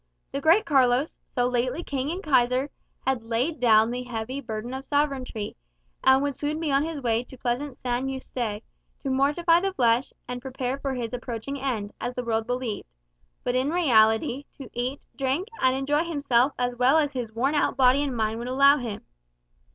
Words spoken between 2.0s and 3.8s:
and Kaiser, had laid